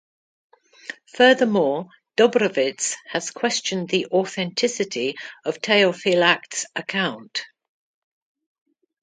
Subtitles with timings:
[1.15, 5.13] Furthermore, Dobrovits has questioned the authenticity
[5.45, 7.43] of Theophylact's account.